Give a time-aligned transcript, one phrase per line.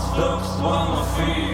[0.00, 1.49] Stuck on one feet.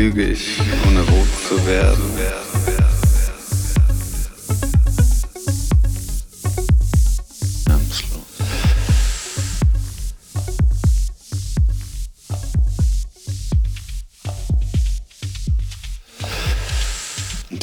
[0.00, 2.02] Lüge ich, ohne rot zu werden.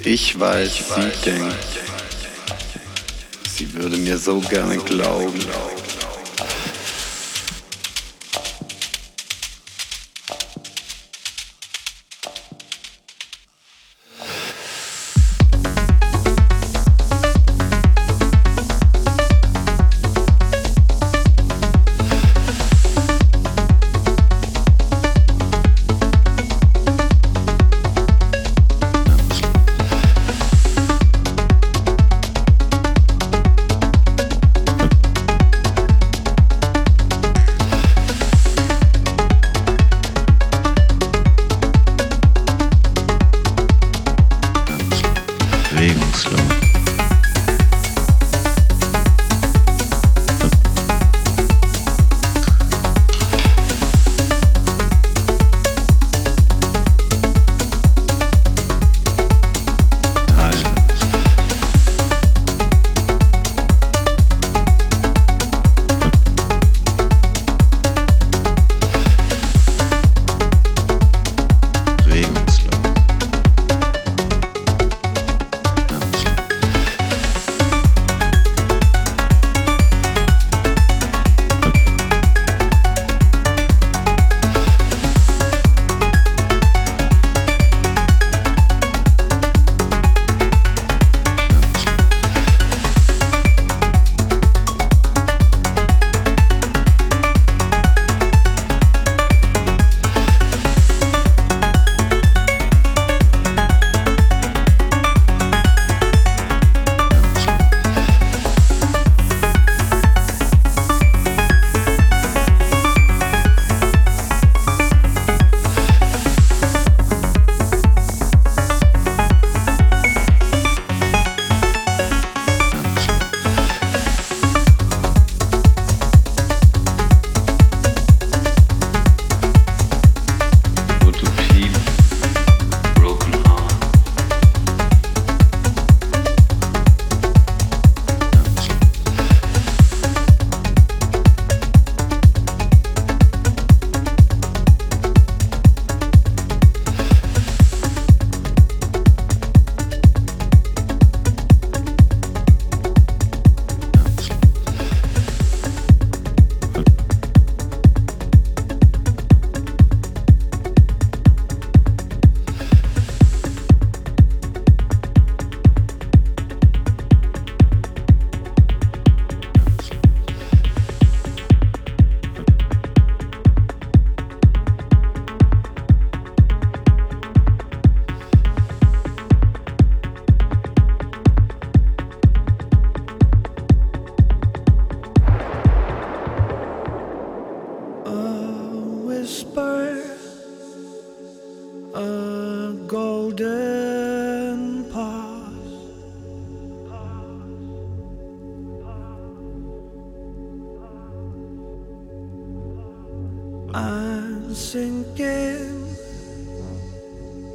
[0.04, 1.56] Ich weiß, sie denkt,
[3.50, 5.44] sie würde mir so gerne glauben.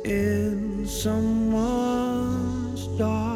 [0.05, 3.32] in someone's dark.